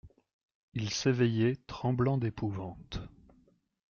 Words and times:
Il 0.73 0.89
s'éveillait 0.89 1.57
tremblant 1.67 2.17
d'épouvante. 2.17 3.01